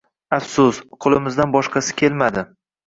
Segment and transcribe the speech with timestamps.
[0.37, 2.49] Afsus, qo`limizdan boshqasi kelmadi